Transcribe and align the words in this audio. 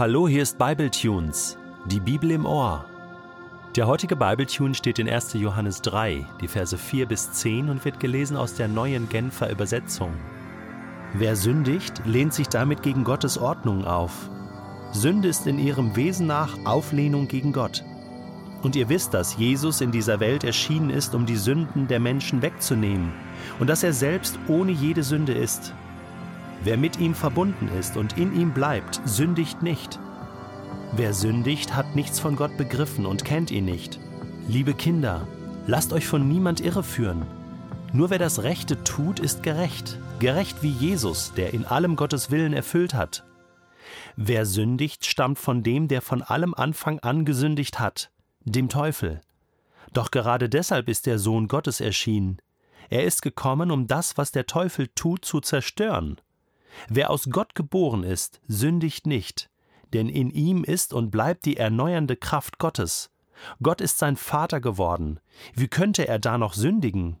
Hallo, 0.00 0.26
hier 0.26 0.42
ist 0.42 0.56
Bibletunes, 0.56 1.58
die 1.84 2.00
Bibel 2.00 2.30
im 2.30 2.46
Ohr. 2.46 2.86
Der 3.76 3.86
heutige 3.86 4.16
Bibletune 4.16 4.72
steht 4.72 4.98
in 4.98 5.10
1. 5.10 5.34
Johannes 5.34 5.82
3, 5.82 6.24
die 6.40 6.48
Verse 6.48 6.78
4 6.78 7.04
bis 7.04 7.32
10 7.32 7.68
und 7.68 7.84
wird 7.84 8.00
gelesen 8.00 8.34
aus 8.34 8.54
der 8.54 8.66
neuen 8.66 9.10
Genfer 9.10 9.50
Übersetzung. 9.50 10.14
Wer 11.12 11.36
sündigt, 11.36 12.00
lehnt 12.06 12.32
sich 12.32 12.48
damit 12.48 12.82
gegen 12.82 13.04
Gottes 13.04 13.36
Ordnung 13.36 13.84
auf. 13.84 14.30
Sünde 14.92 15.28
ist 15.28 15.46
in 15.46 15.58
ihrem 15.58 15.94
Wesen 15.94 16.26
nach 16.26 16.56
Auflehnung 16.64 17.28
gegen 17.28 17.52
Gott. 17.52 17.84
Und 18.62 18.76
ihr 18.76 18.88
wisst, 18.88 19.12
dass 19.12 19.36
Jesus 19.36 19.82
in 19.82 19.92
dieser 19.92 20.18
Welt 20.18 20.44
erschienen 20.44 20.88
ist, 20.88 21.14
um 21.14 21.26
die 21.26 21.36
Sünden 21.36 21.88
der 21.88 22.00
Menschen 22.00 22.40
wegzunehmen 22.40 23.12
und 23.58 23.68
dass 23.68 23.82
er 23.82 23.92
selbst 23.92 24.38
ohne 24.48 24.72
jede 24.72 25.02
Sünde 25.02 25.34
ist. 25.34 25.74
Wer 26.62 26.76
mit 26.76 27.00
ihm 27.00 27.14
verbunden 27.14 27.68
ist 27.78 27.96
und 27.96 28.18
in 28.18 28.38
ihm 28.38 28.52
bleibt, 28.52 29.00
sündigt 29.06 29.62
nicht. 29.62 29.98
Wer 30.92 31.14
sündigt, 31.14 31.74
hat 31.74 31.96
nichts 31.96 32.20
von 32.20 32.36
Gott 32.36 32.56
begriffen 32.58 33.06
und 33.06 33.24
kennt 33.24 33.50
ihn 33.50 33.64
nicht. 33.64 33.98
Liebe 34.46 34.74
Kinder, 34.74 35.26
lasst 35.66 35.92
euch 35.92 36.06
von 36.06 36.28
niemand 36.28 36.60
irreführen. 36.60 37.26
Nur 37.92 38.10
wer 38.10 38.18
das 38.18 38.42
Rechte 38.42 38.84
tut, 38.84 39.20
ist 39.20 39.42
gerecht, 39.42 39.98
gerecht 40.18 40.62
wie 40.62 40.70
Jesus, 40.70 41.32
der 41.34 41.54
in 41.54 41.64
allem 41.64 41.96
Gottes 41.96 42.30
Willen 42.30 42.52
erfüllt 42.52 42.92
hat. 42.92 43.24
Wer 44.16 44.44
sündigt, 44.44 45.06
stammt 45.06 45.38
von 45.38 45.62
dem, 45.62 45.88
der 45.88 46.02
von 46.02 46.22
allem 46.22 46.54
Anfang 46.54 46.98
an 47.00 47.24
gesündigt 47.24 47.80
hat, 47.80 48.10
dem 48.44 48.68
Teufel. 48.68 49.22
Doch 49.92 50.10
gerade 50.10 50.48
deshalb 50.48 50.88
ist 50.88 51.06
der 51.06 51.18
Sohn 51.18 51.48
Gottes 51.48 51.80
erschienen. 51.80 52.38
Er 52.90 53.04
ist 53.04 53.22
gekommen, 53.22 53.70
um 53.70 53.86
das, 53.86 54.18
was 54.18 54.30
der 54.30 54.46
Teufel 54.46 54.88
tut, 54.94 55.24
zu 55.24 55.40
zerstören. 55.40 56.20
Wer 56.88 57.10
aus 57.10 57.28
Gott 57.30 57.54
geboren 57.54 58.02
ist, 58.02 58.40
sündigt 58.46 59.06
nicht, 59.06 59.50
denn 59.92 60.08
in 60.08 60.30
ihm 60.30 60.64
ist 60.64 60.92
und 60.92 61.10
bleibt 61.10 61.44
die 61.44 61.56
erneuernde 61.56 62.16
Kraft 62.16 62.58
Gottes. 62.58 63.10
Gott 63.62 63.80
ist 63.80 63.98
sein 63.98 64.16
Vater 64.16 64.60
geworden. 64.60 65.20
Wie 65.54 65.68
könnte 65.68 66.06
er 66.06 66.18
da 66.18 66.38
noch 66.38 66.54
sündigen? 66.54 67.18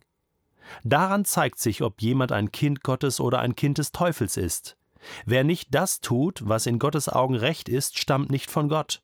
Daran 0.84 1.24
zeigt 1.24 1.58
sich, 1.58 1.82
ob 1.82 2.00
jemand 2.00 2.32
ein 2.32 2.52
Kind 2.52 2.82
Gottes 2.82 3.20
oder 3.20 3.40
ein 3.40 3.56
Kind 3.56 3.78
des 3.78 3.92
Teufels 3.92 4.36
ist. 4.36 4.76
Wer 5.24 5.44
nicht 5.44 5.74
das 5.74 6.00
tut, 6.00 6.42
was 6.46 6.66
in 6.66 6.78
Gottes 6.78 7.08
Augen 7.08 7.34
recht 7.34 7.68
ist, 7.68 7.98
stammt 7.98 8.30
nicht 8.30 8.50
von 8.50 8.68
Gott. 8.68 9.02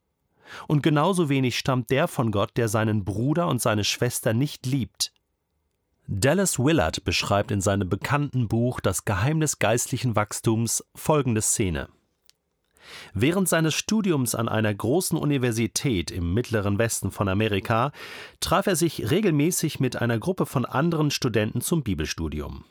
Und 0.68 0.82
genauso 0.82 1.28
wenig 1.28 1.58
stammt 1.58 1.90
der 1.90 2.06
von 2.06 2.30
Gott, 2.30 2.56
der 2.56 2.68
seinen 2.68 3.04
Bruder 3.04 3.48
und 3.48 3.60
seine 3.60 3.82
Schwester 3.82 4.32
nicht 4.32 4.66
liebt. 4.66 5.12
Dallas 6.08 6.58
Willard 6.60 7.04
beschreibt 7.04 7.50
in 7.50 7.60
seinem 7.60 7.88
bekannten 7.88 8.46
Buch 8.46 8.78
Das 8.78 9.04
Geheimnis 9.04 9.58
geistlichen 9.58 10.14
Wachstums 10.14 10.84
folgende 10.94 11.42
Szene. 11.42 11.88
Während 13.12 13.48
seines 13.48 13.74
Studiums 13.74 14.36
an 14.36 14.48
einer 14.48 14.72
großen 14.72 15.18
Universität 15.18 16.12
im 16.12 16.32
mittleren 16.32 16.78
Westen 16.78 17.10
von 17.10 17.28
Amerika 17.28 17.90
traf 18.38 18.68
er 18.68 18.76
sich 18.76 19.10
regelmäßig 19.10 19.80
mit 19.80 19.96
einer 19.96 20.20
Gruppe 20.20 20.46
von 20.46 20.64
anderen 20.64 21.10
Studenten 21.10 21.60
zum 21.60 21.82
Bibelstudium. 21.82 22.64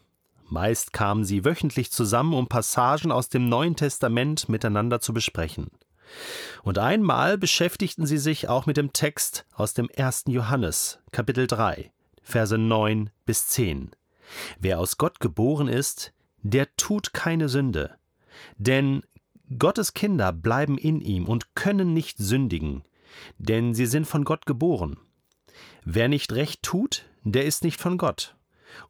Meist 0.47 0.93
kamen 0.93 1.25
sie 1.25 1.43
wöchentlich 1.43 1.91
zusammen, 1.91 2.33
um 2.33 2.47
Passagen 2.47 3.11
aus 3.11 3.27
dem 3.27 3.49
Neuen 3.49 3.75
Testament 3.75 4.47
miteinander 4.47 5.01
zu 5.01 5.13
besprechen. 5.13 5.71
Und 6.63 6.77
einmal 6.77 7.37
beschäftigten 7.37 8.05
sie 8.05 8.19
sich 8.19 8.47
auch 8.47 8.65
mit 8.65 8.77
dem 8.77 8.93
Text 8.93 9.45
aus 9.53 9.73
dem 9.73 9.89
1. 9.97 10.25
Johannes, 10.27 10.99
Kapitel 11.11 11.47
3. 11.47 11.91
Verse 12.25 12.57
9 12.57 13.11
bis 13.25 13.47
10. 13.49 13.91
Wer 14.59 14.79
aus 14.79 14.97
Gott 14.97 15.19
geboren 15.19 15.67
ist, 15.67 16.11
der 16.41 16.75
tut 16.75 17.13
keine 17.13 17.49
Sünde. 17.49 17.95
Denn 18.57 19.03
Gottes 19.59 19.93
Kinder 19.93 20.33
bleiben 20.33 20.79
in 20.79 21.01
ihm 21.01 21.27
und 21.27 21.53
können 21.53 21.93
nicht 21.93 22.17
sündigen, 22.17 22.83
denn 23.37 23.75
sie 23.75 23.85
sind 23.85 24.07
von 24.07 24.23
Gott 24.25 24.47
geboren. 24.47 24.97
Wer 25.83 26.07
nicht 26.07 26.33
recht 26.33 26.63
tut, 26.63 27.05
der 27.23 27.45
ist 27.45 27.63
nicht 27.63 27.79
von 27.79 27.99
Gott. 27.99 28.35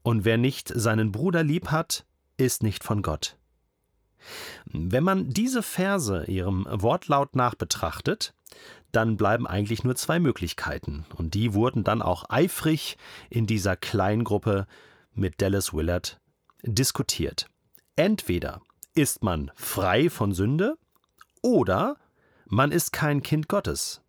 Und 0.01 0.23
wer 0.23 0.37
nicht 0.37 0.71
seinen 0.73 1.11
Bruder 1.11 1.43
lieb 1.43 1.71
hat, 1.71 2.05
ist 2.37 2.63
nicht 2.63 2.85
von 2.85 3.01
Gott. 3.01 3.37
Wenn 4.65 5.03
man 5.03 5.29
diese 5.29 5.61
Verse 5.61 6.23
ihrem 6.25 6.65
Wortlaut 6.69 7.35
nach 7.35 7.55
betrachtet, 7.55 8.33
dann 8.95 9.17
bleiben 9.17 9.47
eigentlich 9.47 9.83
nur 9.83 9.95
zwei 9.95 10.19
Möglichkeiten. 10.19 11.05
Und 11.15 11.33
die 11.33 11.53
wurden 11.53 11.83
dann 11.83 12.01
auch 12.01 12.25
eifrig 12.29 12.97
in 13.29 13.45
dieser 13.47 13.75
Kleingruppe 13.75 14.67
mit 15.13 15.41
Dallas 15.41 15.73
Willard 15.73 16.19
diskutiert. 16.63 17.47
Entweder 17.95 18.61
ist 18.93 19.23
man 19.23 19.51
frei 19.55 20.09
von 20.09 20.33
Sünde 20.33 20.77
oder 21.41 21.97
man 22.47 22.71
ist 22.71 22.93
kein 22.93 23.21
Kind 23.21 23.47
Gottes. 23.47 24.01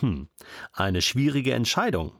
Hm, 0.00 0.28
eine 0.72 1.02
schwierige 1.02 1.54
Entscheidung. 1.54 2.12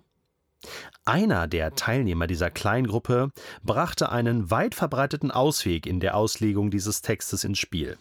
Einer 1.04 1.46
der 1.46 1.74
Teilnehmer 1.74 2.26
dieser 2.26 2.50
Kleingruppe 2.50 3.30
brachte 3.62 4.10
einen 4.10 4.50
weit 4.50 4.74
verbreiteten 4.74 5.30
Ausweg 5.30 5.86
in 5.86 6.00
der 6.00 6.16
Auslegung 6.16 6.70
dieses 6.70 7.02
Textes 7.02 7.44
ins 7.44 7.58
Spiel. 7.58 7.96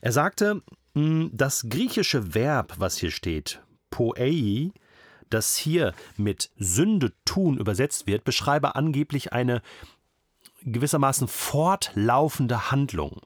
Er 0.00 0.12
sagte, 0.12 0.62
das 0.94 1.66
griechische 1.68 2.34
Verb, 2.34 2.74
was 2.78 2.96
hier 2.96 3.10
steht, 3.10 3.60
poei, 3.90 4.70
das 5.28 5.56
hier 5.56 5.92
mit 6.16 6.50
Sünde 6.56 7.12
tun 7.24 7.58
übersetzt 7.58 8.06
wird, 8.06 8.24
beschreibe 8.24 8.76
angeblich 8.76 9.32
eine 9.32 9.62
gewissermaßen 10.62 11.26
fortlaufende 11.26 12.70
Handlung. 12.70 13.20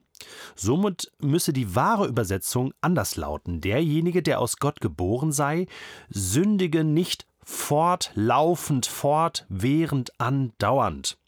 Somit 0.57 1.13
müsse 1.21 1.53
die 1.53 1.75
wahre 1.75 2.07
Übersetzung 2.07 2.73
anders 2.81 3.17
lauten. 3.17 3.61
Derjenige, 3.61 4.23
der 4.23 4.41
aus 4.41 4.57
Gott 4.57 4.81
geboren 4.81 5.31
sei, 5.31 5.67
sündige 6.09 6.85
nicht 6.85 7.27
fortlaufend, 7.45 8.87
fortwährend, 8.87 10.19
andauernd. 10.19 11.19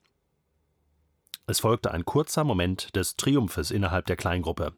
Es 1.47 1.61
folgte 1.61 1.91
ein 1.93 2.05
kurzer 2.05 2.45
Moment 2.45 2.95
des 2.97 3.17
Triumphes 3.17 3.71
innerhalb 3.71 4.07
der 4.07 4.17
Kleingruppe. 4.17 4.73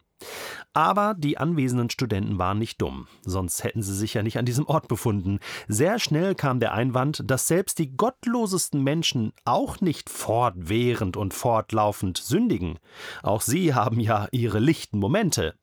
Aber 0.72 1.14
die 1.14 1.36
anwesenden 1.38 1.90
Studenten 1.90 2.38
waren 2.38 2.58
nicht 2.58 2.80
dumm, 2.80 3.06
sonst 3.22 3.62
hätten 3.62 3.82
sie 3.82 3.94
sich 3.94 4.14
ja 4.14 4.22
nicht 4.22 4.38
an 4.38 4.46
diesem 4.46 4.66
Ort 4.66 4.88
befunden. 4.88 5.38
Sehr 5.68 5.98
schnell 5.98 6.34
kam 6.34 6.60
der 6.60 6.72
Einwand, 6.72 7.22
dass 7.26 7.46
selbst 7.46 7.78
die 7.78 7.94
gottlosesten 7.94 8.82
Menschen 8.82 9.32
auch 9.44 9.80
nicht 9.80 10.08
fortwährend 10.08 11.16
und 11.16 11.34
fortlaufend 11.34 12.18
sündigen. 12.18 12.78
Auch 13.22 13.42
sie 13.42 13.74
haben 13.74 14.00
ja 14.00 14.28
ihre 14.32 14.60
lichten 14.60 14.98
Momente. 14.98 15.54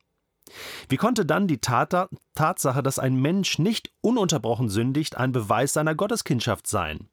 Wie 0.87 0.97
konnte 0.97 1.25
dann 1.25 1.47
die 1.47 1.59
Tat 1.59 2.09
Tatsache, 2.35 2.83
dass 2.83 2.99
ein 2.99 3.15
Mensch 3.15 3.59
nicht 3.59 3.91
ununterbrochen 4.01 4.69
sündigt, 4.69 5.17
ein 5.17 5.31
Beweis 5.31 5.73
seiner 5.73 5.95
Gotteskindschaft 5.95 6.67
sein? 6.67 7.09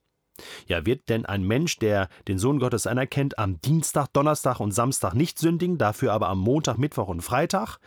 Ja, 0.66 0.86
wird 0.86 1.08
denn 1.08 1.26
ein 1.26 1.42
Mensch, 1.42 1.78
der 1.78 2.08
den 2.28 2.38
Sohn 2.38 2.58
Gottes 2.58 2.86
anerkennt, 2.86 3.38
am 3.38 3.60
Dienstag, 3.60 4.12
Donnerstag 4.12 4.60
und 4.60 4.72
Samstag 4.72 5.14
nicht 5.14 5.38
sündigen, 5.38 5.78
dafür 5.78 6.12
aber 6.12 6.28
am 6.28 6.38
Montag, 6.38 6.78
Mittwoch 6.78 7.08
und 7.08 7.22
Freitag? 7.22 7.78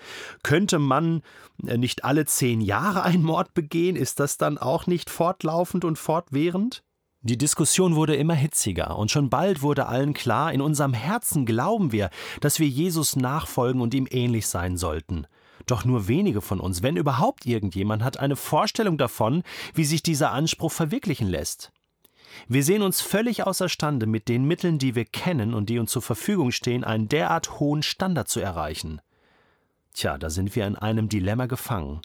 Könnte 0.44 0.80
man 0.80 1.22
äh, 1.66 1.78
nicht 1.78 2.04
alle 2.04 2.26
zehn 2.26 2.62
Jahre 2.62 3.04
einen 3.04 3.24
Mord 3.24 3.54
begehen? 3.54 3.96
Ist 3.96 4.20
das 4.20 4.38
dann 4.38 4.58
auch 4.58 4.88
nicht 4.88 5.10
fortlaufend 5.10 5.86
und 5.86 5.98
fortwährend? 5.98 6.84
Die 7.22 7.38
Diskussion 7.38 7.96
wurde 7.96 8.16
immer 8.16 8.34
hitziger, 8.34 8.98
und 8.98 9.12
schon 9.12 9.30
bald 9.30 9.62
wurde 9.62 9.88
allen 9.88 10.14
klar, 10.14 10.54
in 10.54 10.62
unserem 10.62 10.94
Herzen 10.94 11.46
glauben 11.46 11.92
wir, 11.92 12.10
dass 12.40 12.60
wir 12.60 12.68
Jesus 12.68 13.18
nachfolgen 13.18 13.82
und 13.82 13.94
ihm 13.94 14.08
ähnlich 14.10 14.48
sein 14.48 14.78
sollten. 14.78 15.28
Doch 15.66 15.84
nur 15.84 16.08
wenige 16.08 16.40
von 16.40 16.62
uns, 16.62 16.82
wenn 16.82 16.96
überhaupt 16.96 17.46
irgendjemand, 17.46 18.04
hat 18.04 18.20
eine 18.20 18.38
Vorstellung 18.38 18.98
davon, 18.98 19.44
wie 19.74 19.84
sich 19.84 20.02
dieser 20.02 20.32
Anspruch 20.32 20.72
verwirklichen 20.72 21.28
lässt. 21.28 21.74
Wir 22.48 22.64
sehen 22.64 22.82
uns 22.82 23.02
völlig 23.02 23.46
außerstande, 23.46 24.06
mit 24.06 24.28
den 24.28 24.46
Mitteln, 24.46 24.78
die 24.78 24.96
wir 24.96 25.06
kennen 25.06 25.54
und 25.54 25.70
die 25.70 25.80
uns 25.80 25.92
zur 25.92 26.02
Verfügung 26.02 26.52
stehen, 26.52 26.84
einen 26.84 27.10
derart 27.10 27.60
hohen 27.60 27.84
Standard 27.84 28.28
zu 28.30 28.40
erreichen. 28.40 29.02
Tja, 29.94 30.18
da 30.18 30.30
sind 30.30 30.56
wir 30.56 30.68
in 30.68 30.76
einem 30.76 31.10
Dilemma 31.10 31.48
gefangen. 31.48 32.02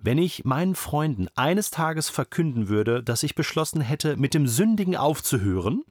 Wenn 0.00 0.18
ich 0.18 0.44
meinen 0.44 0.74
Freunden 0.74 1.28
eines 1.34 1.70
Tages 1.70 2.08
verkünden 2.08 2.68
würde, 2.68 3.02
dass 3.02 3.22
ich 3.22 3.34
beschlossen 3.34 3.80
hätte, 3.80 4.16
mit 4.16 4.34
dem 4.34 4.46
Sündigen 4.46 4.96
aufzuhören, 4.96 5.84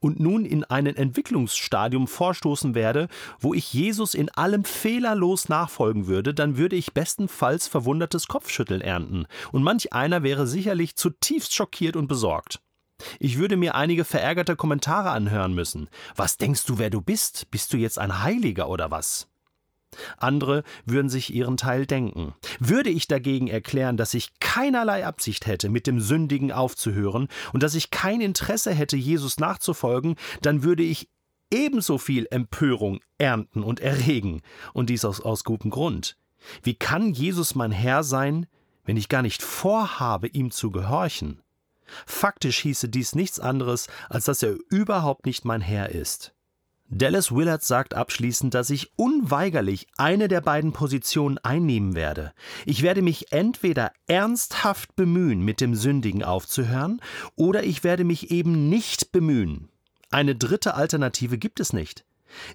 und 0.00 0.20
nun 0.20 0.44
in 0.44 0.64
ein 0.64 0.86
Entwicklungsstadium 0.86 2.06
vorstoßen 2.06 2.74
werde, 2.74 3.08
wo 3.40 3.54
ich 3.54 3.72
Jesus 3.72 4.14
in 4.14 4.28
allem 4.30 4.64
fehlerlos 4.64 5.48
nachfolgen 5.48 6.06
würde, 6.06 6.34
dann 6.34 6.56
würde 6.56 6.76
ich 6.76 6.92
bestenfalls 6.92 7.68
verwundertes 7.68 8.28
Kopfschütteln 8.28 8.80
ernten, 8.80 9.26
und 9.52 9.62
manch 9.62 9.92
einer 9.92 10.22
wäre 10.22 10.46
sicherlich 10.46 10.96
zutiefst 10.96 11.54
schockiert 11.54 11.96
und 11.96 12.08
besorgt. 12.08 12.60
Ich 13.18 13.38
würde 13.38 13.56
mir 13.56 13.74
einige 13.74 14.04
verärgerte 14.04 14.56
Kommentare 14.56 15.10
anhören 15.10 15.54
müssen. 15.54 15.88
Was 16.16 16.36
denkst 16.36 16.64
du, 16.66 16.78
wer 16.78 16.90
du 16.90 17.00
bist? 17.00 17.50
Bist 17.50 17.72
du 17.72 17.76
jetzt 17.76 17.98
ein 17.98 18.22
Heiliger 18.22 18.68
oder 18.68 18.90
was? 18.90 19.28
Andere 20.16 20.64
würden 20.84 21.08
sich 21.08 21.32
ihren 21.32 21.56
Teil 21.56 21.86
denken. 21.86 22.34
Würde 22.58 22.90
ich 22.90 23.06
dagegen 23.06 23.48
erklären, 23.48 23.96
dass 23.96 24.14
ich 24.14 24.38
keinerlei 24.40 25.06
Absicht 25.06 25.46
hätte, 25.46 25.68
mit 25.68 25.86
dem 25.86 26.00
Sündigen 26.00 26.52
aufzuhören 26.52 27.28
und 27.52 27.62
dass 27.62 27.74
ich 27.74 27.90
kein 27.90 28.20
Interesse 28.20 28.72
hätte, 28.72 28.96
Jesus 28.96 29.38
nachzufolgen, 29.38 30.16
dann 30.42 30.62
würde 30.62 30.82
ich 30.82 31.08
ebenso 31.52 31.98
viel 31.98 32.26
Empörung 32.30 33.00
ernten 33.18 33.62
und 33.62 33.80
erregen, 33.80 34.42
und 34.72 34.90
dies 34.90 35.04
aus, 35.04 35.20
aus 35.20 35.44
gutem 35.44 35.70
Grund. 35.70 36.16
Wie 36.62 36.74
kann 36.74 37.12
Jesus 37.12 37.54
mein 37.54 37.72
Herr 37.72 38.02
sein, 38.02 38.46
wenn 38.84 38.96
ich 38.96 39.08
gar 39.08 39.22
nicht 39.22 39.42
vorhabe, 39.42 40.26
ihm 40.28 40.50
zu 40.50 40.70
gehorchen? 40.70 41.40
Faktisch 42.06 42.58
hieße 42.60 42.88
dies 42.88 43.14
nichts 43.14 43.40
anderes, 43.40 43.88
als 44.08 44.24
dass 44.24 44.42
er 44.42 44.56
überhaupt 44.70 45.26
nicht 45.26 45.44
mein 45.44 45.60
Herr 45.60 45.90
ist. 45.90 46.34
Dallas 46.88 47.32
Willard 47.32 47.62
sagt 47.62 47.94
abschließend, 47.94 48.54
dass 48.54 48.70
ich 48.70 48.92
unweigerlich 48.96 49.86
eine 49.96 50.28
der 50.28 50.40
beiden 50.40 50.72
Positionen 50.72 51.38
einnehmen 51.38 51.94
werde. 51.94 52.32
Ich 52.66 52.82
werde 52.82 53.02
mich 53.02 53.32
entweder 53.32 53.92
ernsthaft 54.06 54.94
bemühen, 54.94 55.40
mit 55.40 55.60
dem 55.60 55.74
Sündigen 55.74 56.22
aufzuhören, 56.22 57.00
oder 57.36 57.64
ich 57.64 57.84
werde 57.84 58.04
mich 58.04 58.30
eben 58.30 58.68
nicht 58.68 59.12
bemühen. 59.12 59.70
Eine 60.10 60.36
dritte 60.36 60.74
Alternative 60.74 61.38
gibt 61.38 61.58
es 61.58 61.72
nicht. 61.72 62.04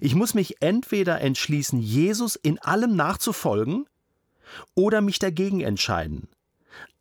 Ich 0.00 0.14
muss 0.14 0.34
mich 0.34 0.62
entweder 0.62 1.20
entschließen, 1.20 1.78
Jesus 1.78 2.36
in 2.36 2.58
allem 2.60 2.96
nachzufolgen, 2.96 3.86
oder 4.74 5.00
mich 5.00 5.18
dagegen 5.18 5.60
entscheiden. 5.60 6.28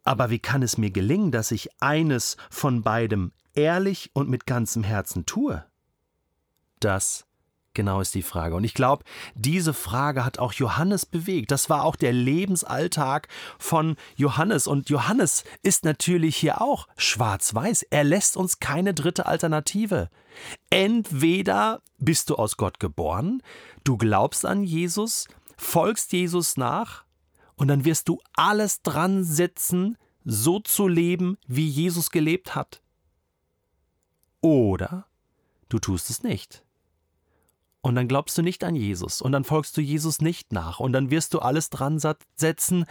Aber 0.03 0.29
wie 0.29 0.39
kann 0.39 0.61
es 0.63 0.77
mir 0.77 0.91
gelingen, 0.91 1.31
dass 1.31 1.51
ich 1.51 1.69
eines 1.81 2.37
von 2.49 2.83
beidem 2.83 3.31
ehrlich 3.53 4.11
und 4.13 4.29
mit 4.29 4.45
ganzem 4.45 4.83
Herzen 4.83 5.25
tue? 5.25 5.65
Das 6.79 7.25
genau 7.73 8.01
ist 8.01 8.15
die 8.15 8.23
Frage. 8.23 8.55
Und 8.55 8.63
ich 8.63 8.73
glaube, 8.73 9.03
diese 9.35 9.73
Frage 9.73 10.25
hat 10.25 10.39
auch 10.39 10.53
Johannes 10.53 11.05
bewegt. 11.05 11.51
Das 11.51 11.69
war 11.69 11.83
auch 11.83 11.95
der 11.95 12.11
Lebensalltag 12.11 13.27
von 13.57 13.95
Johannes. 14.15 14.67
Und 14.67 14.89
Johannes 14.89 15.43
ist 15.63 15.85
natürlich 15.85 16.35
hier 16.35 16.61
auch 16.61 16.87
schwarz-weiß. 16.97 17.83
Er 17.83 18.03
lässt 18.03 18.37
uns 18.37 18.59
keine 18.59 18.93
dritte 18.93 19.27
Alternative. 19.27 20.09
Entweder 20.69 21.81
bist 21.97 22.29
du 22.29 22.35
aus 22.35 22.57
Gott 22.57 22.79
geboren, 22.79 23.41
du 23.83 23.97
glaubst 23.97 24.45
an 24.45 24.63
Jesus, 24.63 25.27
folgst 25.57 26.13
Jesus 26.13 26.57
nach, 26.57 27.05
und 27.59 27.67
dann 27.67 27.83
wirst 27.83 28.07
du 28.07 28.21
alles 28.33 28.83
dran 28.83 29.25
setzen, 29.25 29.97
so 30.23 30.59
zu 30.61 30.87
leben, 30.87 31.37
wie 31.45 31.67
Jesus 31.67 32.09
gelebt 32.09 32.55
hat. 32.55 32.81
Oder 34.39 35.07
du 35.67 35.77
tust 35.77 36.09
es 36.09 36.23
nicht. 36.23 36.63
Und 37.81 37.95
dann 37.95 38.07
glaubst 38.07 38.37
du 38.37 38.43
nicht 38.43 38.63
an 38.63 38.77
Jesus 38.77 39.21
und 39.21 39.33
dann 39.33 39.43
folgst 39.43 39.75
du 39.75 39.81
Jesus 39.81 40.21
nicht 40.21 40.53
nach 40.53 40.79
und 40.79 40.93
dann 40.93 41.11
wirst 41.11 41.33
du 41.33 41.39
alles 41.39 41.69
dran 41.69 41.99
setzen, 41.99 42.85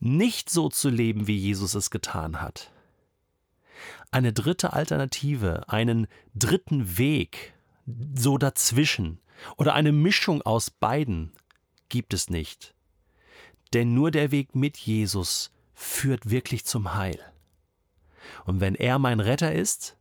nicht 0.00 0.48
so 0.48 0.70
zu 0.70 0.88
leben, 0.88 1.26
wie 1.26 1.36
Jesus 1.36 1.74
es 1.74 1.90
getan 1.90 2.40
hat. 2.40 2.72
Eine 4.10 4.32
dritte 4.32 4.72
Alternative, 4.72 5.68
einen 5.68 6.06
dritten 6.34 6.96
Weg, 6.96 7.52
so 8.14 8.38
dazwischen 8.38 9.20
oder 9.58 9.74
eine 9.74 9.92
Mischung 9.92 10.40
aus 10.40 10.70
beiden 10.70 11.32
gibt 11.90 12.14
es 12.14 12.30
nicht. 12.30 12.75
Denn 13.72 13.94
nur 13.94 14.10
der 14.10 14.30
Weg 14.30 14.54
mit 14.54 14.76
Jesus 14.76 15.52
führt 15.74 16.30
wirklich 16.30 16.64
zum 16.64 16.94
Heil. 16.94 17.20
Und 18.44 18.60
wenn 18.60 18.74
er 18.74 18.98
mein 18.98 19.20
Retter 19.20 19.52
ist, 19.52 19.96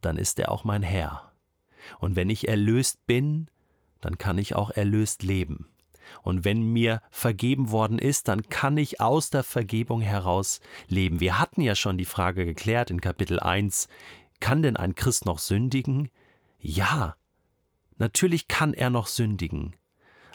dann 0.00 0.16
ist 0.16 0.38
er 0.38 0.50
auch 0.50 0.64
mein 0.64 0.82
Herr. 0.82 1.32
Und 1.98 2.16
wenn 2.16 2.30
ich 2.30 2.48
erlöst 2.48 3.06
bin, 3.06 3.48
dann 4.00 4.18
kann 4.18 4.38
ich 4.38 4.54
auch 4.54 4.70
erlöst 4.70 5.22
leben. 5.22 5.68
Und 6.22 6.44
wenn 6.44 6.72
mir 6.72 7.00
vergeben 7.10 7.70
worden 7.70 7.98
ist, 7.98 8.28
dann 8.28 8.48
kann 8.48 8.76
ich 8.76 9.00
aus 9.00 9.30
der 9.30 9.42
Vergebung 9.42 10.00
heraus 10.00 10.60
leben. 10.88 11.20
Wir 11.20 11.38
hatten 11.38 11.62
ja 11.62 11.74
schon 11.74 11.96
die 11.96 12.04
Frage 12.04 12.44
geklärt 12.44 12.90
in 12.90 13.00
Kapitel 13.00 13.40
1, 13.40 13.88
kann 14.40 14.62
denn 14.62 14.76
ein 14.76 14.94
Christ 14.94 15.24
noch 15.24 15.38
sündigen? 15.38 16.10
Ja, 16.58 17.16
natürlich 17.96 18.48
kann 18.48 18.74
er 18.74 18.90
noch 18.90 19.06
sündigen, 19.06 19.74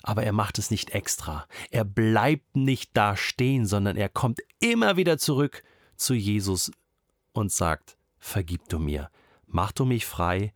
aber 0.08 0.24
er 0.24 0.32
macht 0.32 0.58
es 0.58 0.72
nicht 0.72 0.92
extra. 0.92 1.46
Er 1.70 1.84
bleibt 1.84 2.56
nicht 2.56 2.92
da 2.94 3.18
stehen, 3.18 3.66
sondern 3.66 3.98
er 3.98 4.08
kommt 4.08 4.40
immer 4.62 4.96
wieder 4.96 5.18
zurück 5.18 5.64
zu 5.98 6.14
Jesus 6.14 6.72
und 7.34 7.52
sagt, 7.52 7.98
vergib 8.18 8.70
du 8.70 8.80
mir, 8.80 9.10
mach 9.48 9.74
du 9.74 9.84
mich 9.84 10.06
frei 10.06 10.54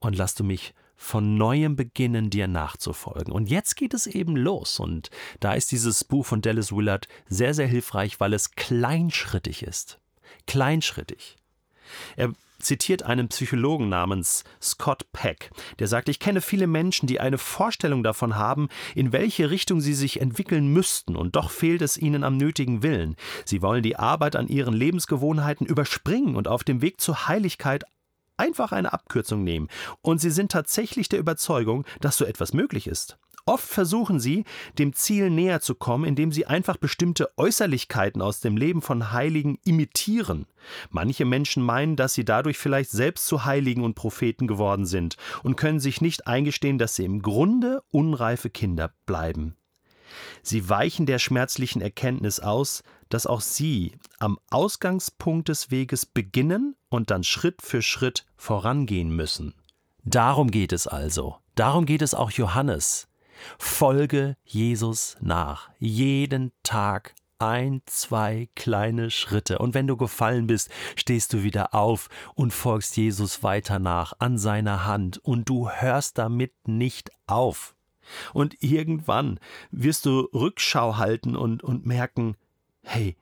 und 0.00 0.14
lass 0.14 0.34
du 0.34 0.44
mich 0.44 0.74
von 0.94 1.38
neuem 1.38 1.74
beginnen, 1.74 2.28
dir 2.28 2.48
nachzufolgen. 2.48 3.32
Und 3.32 3.48
jetzt 3.48 3.76
geht 3.76 3.94
es 3.94 4.06
eben 4.06 4.36
los. 4.36 4.78
Und 4.78 5.08
da 5.40 5.54
ist 5.54 5.72
dieses 5.72 6.04
Buch 6.04 6.26
von 6.26 6.42
Dallas 6.42 6.70
Willard 6.70 7.08
sehr, 7.30 7.54
sehr 7.54 7.66
hilfreich, 7.66 8.20
weil 8.20 8.34
es 8.34 8.56
kleinschrittig 8.56 9.62
ist. 9.62 10.00
Kleinschrittig. 10.46 11.36
Er 12.16 12.34
zitiert 12.58 13.02
einen 13.02 13.28
Psychologen 13.28 13.88
namens 13.88 14.44
Scott 14.60 15.10
Peck, 15.12 15.50
der 15.78 15.88
sagt, 15.88 16.08
ich 16.08 16.18
kenne 16.18 16.40
viele 16.40 16.66
Menschen, 16.66 17.06
die 17.06 17.20
eine 17.20 17.38
Vorstellung 17.38 18.02
davon 18.02 18.36
haben, 18.36 18.68
in 18.94 19.12
welche 19.12 19.50
Richtung 19.50 19.80
sie 19.80 19.94
sich 19.94 20.20
entwickeln 20.20 20.68
müssten, 20.72 21.16
und 21.16 21.36
doch 21.36 21.50
fehlt 21.50 21.82
es 21.82 21.96
ihnen 21.96 22.24
am 22.24 22.36
nötigen 22.36 22.82
Willen. 22.82 23.16
Sie 23.44 23.62
wollen 23.62 23.82
die 23.82 23.96
Arbeit 23.96 24.36
an 24.36 24.48
ihren 24.48 24.74
Lebensgewohnheiten 24.74 25.66
überspringen 25.66 26.36
und 26.36 26.48
auf 26.48 26.64
dem 26.64 26.82
Weg 26.82 27.00
zur 27.00 27.28
Heiligkeit 27.28 27.84
einfach 28.36 28.72
eine 28.72 28.92
Abkürzung 28.92 29.44
nehmen. 29.44 29.68
Und 30.02 30.20
sie 30.20 30.30
sind 30.30 30.52
tatsächlich 30.52 31.08
der 31.08 31.18
Überzeugung, 31.18 31.84
dass 32.00 32.16
so 32.16 32.24
etwas 32.24 32.52
möglich 32.52 32.86
ist. 32.86 33.18
Oft 33.48 33.68
versuchen 33.68 34.18
sie, 34.18 34.44
dem 34.76 34.92
Ziel 34.92 35.30
näher 35.30 35.60
zu 35.60 35.76
kommen, 35.76 36.04
indem 36.04 36.32
sie 36.32 36.46
einfach 36.46 36.76
bestimmte 36.76 37.30
Äußerlichkeiten 37.38 38.20
aus 38.20 38.40
dem 38.40 38.56
Leben 38.56 38.82
von 38.82 39.12
Heiligen 39.12 39.58
imitieren. 39.64 40.46
Manche 40.90 41.24
Menschen 41.24 41.62
meinen, 41.62 41.94
dass 41.94 42.14
sie 42.14 42.24
dadurch 42.24 42.58
vielleicht 42.58 42.90
selbst 42.90 43.28
zu 43.28 43.44
Heiligen 43.44 43.84
und 43.84 43.94
Propheten 43.94 44.48
geworden 44.48 44.84
sind 44.84 45.16
und 45.44 45.56
können 45.56 45.78
sich 45.78 46.00
nicht 46.00 46.26
eingestehen, 46.26 46.76
dass 46.76 46.96
sie 46.96 47.04
im 47.04 47.22
Grunde 47.22 47.84
unreife 47.92 48.50
Kinder 48.50 48.92
bleiben. 49.06 49.54
Sie 50.42 50.68
weichen 50.68 51.06
der 51.06 51.20
schmerzlichen 51.20 51.80
Erkenntnis 51.80 52.40
aus, 52.40 52.82
dass 53.08 53.26
auch 53.26 53.40
sie 53.40 53.92
am 54.18 54.38
Ausgangspunkt 54.50 55.48
des 55.48 55.70
Weges 55.70 56.04
beginnen 56.04 56.74
und 56.88 57.12
dann 57.12 57.22
Schritt 57.22 57.62
für 57.62 57.80
Schritt 57.80 58.26
vorangehen 58.36 59.14
müssen. 59.14 59.54
Darum 60.02 60.50
geht 60.50 60.72
es 60.72 60.88
also. 60.88 61.36
Darum 61.54 61.86
geht 61.86 62.02
es 62.02 62.14
auch 62.14 62.32
Johannes. 62.32 63.08
Folge 63.58 64.36
Jesus 64.44 65.16
nach. 65.20 65.70
Jeden 65.78 66.52
Tag 66.62 67.14
ein, 67.38 67.82
zwei 67.86 68.48
kleine 68.54 69.10
Schritte. 69.10 69.58
Und 69.58 69.74
wenn 69.74 69.86
du 69.86 69.96
gefallen 69.96 70.46
bist, 70.46 70.70
stehst 70.96 71.32
du 71.32 71.42
wieder 71.42 71.74
auf 71.74 72.08
und 72.34 72.52
folgst 72.52 72.96
Jesus 72.96 73.42
weiter 73.42 73.78
nach 73.78 74.14
an 74.18 74.38
seiner 74.38 74.86
Hand. 74.86 75.18
Und 75.18 75.48
du 75.48 75.68
hörst 75.68 76.18
damit 76.18 76.52
nicht 76.66 77.10
auf. 77.26 77.74
Und 78.32 78.62
irgendwann 78.62 79.40
wirst 79.70 80.06
du 80.06 80.20
Rückschau 80.32 80.96
halten 80.96 81.36
und, 81.36 81.62
und 81.62 81.86
merken, 81.86 82.36
hey, 82.82 83.16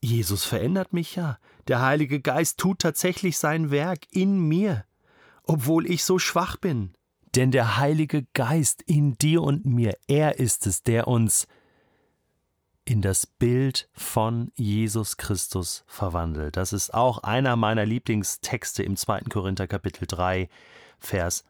Jesus 0.00 0.44
verändert 0.44 0.92
mich 0.92 1.16
ja. 1.16 1.38
Der 1.68 1.82
Heilige 1.82 2.20
Geist 2.20 2.58
tut 2.58 2.78
tatsächlich 2.80 3.36
sein 3.36 3.70
Werk 3.70 4.06
in 4.10 4.38
mir, 4.38 4.84
obwohl 5.42 5.90
ich 5.90 6.04
so 6.04 6.18
schwach 6.18 6.56
bin. 6.56 6.94
Denn 7.36 7.50
der 7.50 7.76
Heilige 7.76 8.26
Geist 8.34 8.82
in 8.82 9.16
dir 9.16 9.42
und 9.42 9.64
mir, 9.64 9.96
er 10.08 10.38
ist 10.38 10.66
es, 10.66 10.82
der 10.82 11.06
uns 11.06 11.46
in 12.84 13.02
das 13.02 13.26
Bild 13.26 13.88
von 13.92 14.50
Jesus 14.56 15.16
Christus 15.16 15.84
verwandelt. 15.86 16.56
Das 16.56 16.72
ist 16.72 16.92
auch 16.92 17.18
einer 17.18 17.54
meiner 17.54 17.86
Lieblingstexte 17.86 18.82
im 18.82 18.96
2. 18.96 19.20
Korinther 19.30 19.68
Kapitel 19.68 20.06
3, 20.08 20.48
Vers 20.98 21.44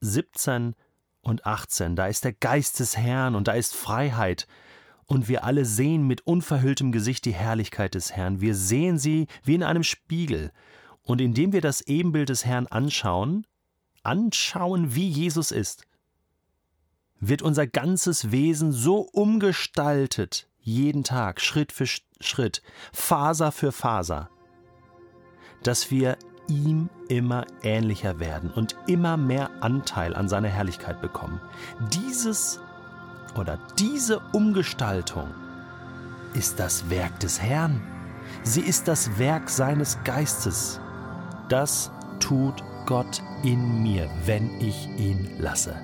17 0.00 0.74
und 1.20 1.46
18. 1.46 1.94
Da 1.94 2.06
ist 2.06 2.24
der 2.24 2.32
Geist 2.32 2.80
des 2.80 2.96
Herrn 2.96 3.36
und 3.36 3.46
da 3.46 3.52
ist 3.52 3.76
Freiheit. 3.76 4.48
Und 5.06 5.28
wir 5.28 5.44
alle 5.44 5.64
sehen 5.64 6.06
mit 6.06 6.26
unverhülltem 6.26 6.92
Gesicht 6.92 7.24
die 7.24 7.34
Herrlichkeit 7.34 7.94
des 7.94 8.12
Herrn. 8.12 8.40
Wir 8.40 8.54
sehen 8.54 8.98
sie 8.98 9.26
wie 9.44 9.54
in 9.54 9.62
einem 9.62 9.82
Spiegel. 9.84 10.50
Und 11.02 11.20
indem 11.20 11.52
wir 11.52 11.60
das 11.60 11.82
Ebenbild 11.82 12.28
des 12.28 12.44
Herrn 12.44 12.66
anschauen, 12.66 13.46
anschauen, 14.02 14.94
wie 14.94 15.08
Jesus 15.08 15.50
ist, 15.50 15.86
wird 17.20 17.42
unser 17.42 17.66
ganzes 17.66 18.30
Wesen 18.30 18.72
so 18.72 19.00
umgestaltet, 19.00 20.48
jeden 20.58 21.04
Tag, 21.04 21.40
Schritt 21.40 21.72
für 21.72 21.86
Schritt, 21.86 22.62
Faser 22.92 23.52
für 23.52 23.72
Faser, 23.72 24.30
dass 25.62 25.90
wir 25.90 26.16
ihm 26.48 26.90
immer 27.08 27.46
ähnlicher 27.62 28.18
werden 28.18 28.50
und 28.50 28.74
immer 28.86 29.16
mehr 29.16 29.50
Anteil 29.62 30.16
an 30.16 30.28
seiner 30.28 30.48
Herrlichkeit 30.48 31.00
bekommen. 31.00 31.40
Dieses 31.92 32.60
oder 33.38 33.58
diese 33.78 34.18
Umgestaltung 34.32 35.28
ist 36.34 36.58
das 36.58 36.90
Werk 36.90 37.20
des 37.20 37.40
Herrn. 37.40 37.80
Sie 38.42 38.60
ist 38.60 38.88
das 38.88 39.18
Werk 39.18 39.48
seines 39.48 39.98
Geistes. 40.04 40.80
Das 41.48 41.90
tut 42.18 42.62
Gott 42.90 43.22
in 43.44 43.84
mir, 43.84 44.10
wenn 44.26 44.50
ich 44.58 44.88
ihn 44.98 45.30
lasse. 45.38 45.76